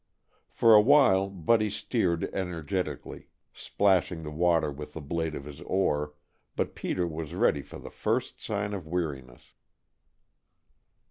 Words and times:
For 0.49 0.73
a 0.73 0.81
while 0.81 1.29
Buddy 1.29 1.69
steered 1.69 2.23
energetically, 2.33 3.27
splashing 3.53 4.23
the 4.23 4.31
water 4.31 4.71
with 4.71 4.93
the 4.93 4.99
blade 4.99 5.35
of 5.35 5.45
his 5.45 5.61
oar, 5.61 6.15
but 6.55 6.73
Peter 6.73 7.05
was 7.05 7.35
ready 7.35 7.61
for 7.61 7.77
the 7.77 7.91
first 7.91 8.41
sign 8.41 8.73
of 8.73 8.87
weariness. 8.87 9.53